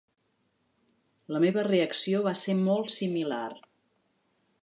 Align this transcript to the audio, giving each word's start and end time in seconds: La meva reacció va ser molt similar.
La 1.35 1.41
meva 1.43 1.65
reacció 1.67 2.23
va 2.29 2.35
ser 2.41 2.57
molt 2.63 2.91
similar. 2.97 3.45